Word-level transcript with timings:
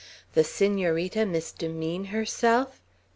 The 0.33 0.43
Senorita 0.43 1.27
misdemean 1.27 2.05
herself! 2.07 2.81